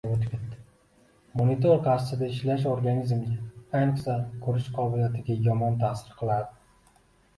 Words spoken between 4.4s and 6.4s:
ko‘rish qobiliyatiga yomon ta’sir